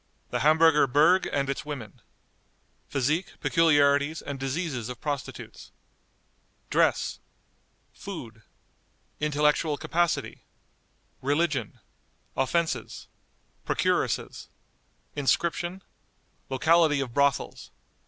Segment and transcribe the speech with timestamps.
[0.31, 2.01] The Hamburger Berg and its Women.
[2.87, 5.69] Physique, Peculiarities, and Diseases of Prostitutes.
[6.71, 7.19] Dress.
[7.93, 8.41] Food.
[9.19, 10.41] Intellectual Capacity.
[11.21, 11.79] Religion.
[12.35, 13.09] Offenses.
[13.63, 14.47] Procuresses.
[15.15, 15.83] Inscription.
[16.49, 17.69] Locality of Brothels.